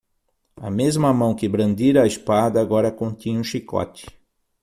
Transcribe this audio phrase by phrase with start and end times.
[0.57, 4.07] A mesma mão que brandira a espada agora continha um chicote.